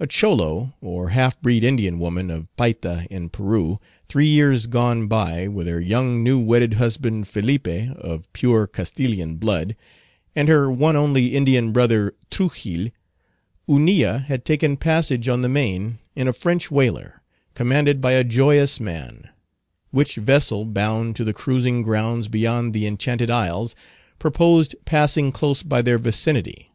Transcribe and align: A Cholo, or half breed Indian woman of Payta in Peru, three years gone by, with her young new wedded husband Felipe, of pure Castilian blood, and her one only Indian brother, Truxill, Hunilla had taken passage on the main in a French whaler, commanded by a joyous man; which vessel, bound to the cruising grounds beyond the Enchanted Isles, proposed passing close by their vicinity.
A 0.00 0.06
Cholo, 0.08 0.74
or 0.80 1.10
half 1.10 1.40
breed 1.40 1.62
Indian 1.62 2.00
woman 2.00 2.28
of 2.28 2.48
Payta 2.56 3.06
in 3.08 3.28
Peru, 3.28 3.78
three 4.08 4.26
years 4.26 4.66
gone 4.66 5.06
by, 5.06 5.46
with 5.46 5.68
her 5.68 5.80
young 5.80 6.24
new 6.24 6.40
wedded 6.40 6.74
husband 6.74 7.28
Felipe, 7.28 7.68
of 7.68 8.26
pure 8.32 8.66
Castilian 8.66 9.36
blood, 9.36 9.76
and 10.34 10.48
her 10.48 10.68
one 10.68 10.96
only 10.96 11.36
Indian 11.36 11.70
brother, 11.70 12.16
Truxill, 12.32 12.90
Hunilla 13.68 14.24
had 14.26 14.44
taken 14.44 14.76
passage 14.76 15.28
on 15.28 15.42
the 15.42 15.48
main 15.48 16.00
in 16.16 16.26
a 16.26 16.32
French 16.32 16.68
whaler, 16.68 17.22
commanded 17.54 18.00
by 18.00 18.14
a 18.14 18.24
joyous 18.24 18.80
man; 18.80 19.28
which 19.92 20.16
vessel, 20.16 20.64
bound 20.64 21.14
to 21.14 21.22
the 21.22 21.32
cruising 21.32 21.82
grounds 21.82 22.26
beyond 22.26 22.74
the 22.74 22.88
Enchanted 22.88 23.30
Isles, 23.30 23.76
proposed 24.18 24.74
passing 24.84 25.30
close 25.30 25.62
by 25.62 25.80
their 25.80 25.98
vicinity. 26.00 26.72